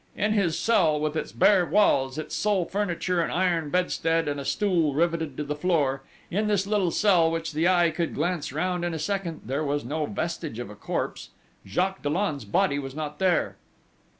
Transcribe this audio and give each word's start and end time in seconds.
In 0.17 0.35
this 0.35 0.57
cell 0.59 0.99
with 0.99 1.15
its 1.15 1.31
bare 1.31 1.63
walls, 1.63 2.17
its 2.17 2.33
sole 2.33 2.65
furniture 2.65 3.21
an 3.21 3.29
iron 3.29 3.69
bedstead 3.69 4.27
and 4.27 4.39
a 4.39 4.45
stool 4.45 4.95
riveted 4.95 5.37
to 5.37 5.43
the 5.43 5.55
floor, 5.55 6.01
in 6.31 6.47
this 6.47 6.65
little 6.65 6.89
cell 6.89 7.29
which 7.29 7.51
the 7.53 7.67
eye 7.67 7.91
could 7.91 8.15
glance 8.15 8.51
round 8.51 8.83
in 8.83 8.95
a 8.95 8.97
second, 8.97 9.41
there 9.45 9.63
was 9.63 9.85
no 9.85 10.07
vestige 10.07 10.57
of 10.57 10.71
a 10.71 10.75
corpse: 10.75 11.29
Jacques 11.67 12.01
Dollon's 12.01 12.45
body 12.45 12.79
was 12.79 12.95
not 12.95 13.19
there! 13.19 13.57